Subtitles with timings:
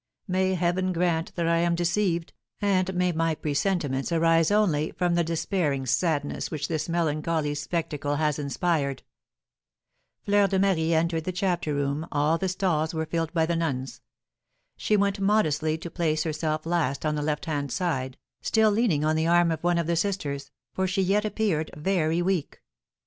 [0.27, 5.23] May Heaven grant that I am deceived, and may my presentiments arise only from the
[5.23, 9.03] despairing sadness which this melancholy spectacle has inspired!
[10.25, 14.01] Fleur de Marie entered the chapter room, all the stalls were filled by the nuns.
[14.75, 19.15] She went modestly to place herself last on the left hand side, still leaning on
[19.15, 22.63] the arm of one of the sisters, for she yet appeared very weak.